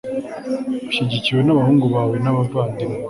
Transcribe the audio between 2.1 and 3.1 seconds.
n'abavandimwe